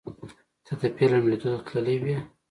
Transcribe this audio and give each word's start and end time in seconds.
ته 0.65 0.73
د 0.79 0.81
فلم 0.97 1.23
لیدو 1.31 1.49
ته 1.55 1.61
تللی 1.67 1.95
وې؟ 2.03 2.17